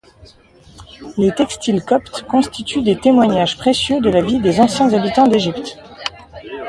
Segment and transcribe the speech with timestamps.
[1.19, 5.77] Les textiles coptes constituent des témoignages précieux de la vie des anciens habitants d'Égypte.